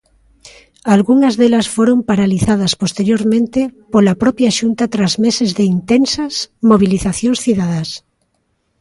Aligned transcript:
Algunhas 0.95 1.33
delas 1.39 1.67
foron 1.75 1.99
paralizadas 2.09 2.71
posteriormente 2.81 3.61
pola 3.91 4.17
propia 4.23 4.55
Xunta 4.57 4.83
tras 4.95 5.13
meses 5.25 5.49
de 5.57 5.63
intensas 5.75 6.33
mobilizacións 6.69 7.41
cidadás. 7.45 7.89